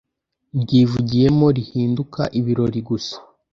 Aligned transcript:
Ndyivugiyemo 0.59 1.47
rihinduka 1.57 2.21
ibirori 2.39 2.79
gusa 2.89 3.15